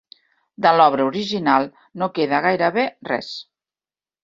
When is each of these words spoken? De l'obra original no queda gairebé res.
De 0.65 0.71
l'obra 0.77 1.05
original 1.09 1.69
no 2.03 2.09
queda 2.17 2.41
gairebé 2.47 2.89
res. 3.13 3.31